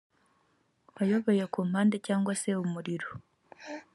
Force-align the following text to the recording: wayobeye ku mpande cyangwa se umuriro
wayobeye 0.95 1.43
ku 1.53 1.59
mpande 1.69 1.95
cyangwa 2.07 2.33
se 2.41 2.49
umuriro 2.65 3.09